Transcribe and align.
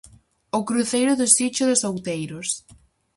O 0.57 0.65
cruceiro 0.69 1.13
do 1.19 1.27
Sicho 1.35 1.63
dos 1.67 1.83
Outeiros. 1.89 2.47